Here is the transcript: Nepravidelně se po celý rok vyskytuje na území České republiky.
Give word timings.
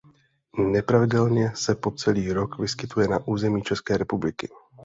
Nepravidelně 0.57 1.51
se 1.55 1.75
po 1.75 1.91
celý 1.91 2.33
rok 2.33 2.57
vyskytuje 2.57 3.07
na 3.07 3.19
území 3.27 3.61
České 3.61 3.97
republiky. 3.97 4.47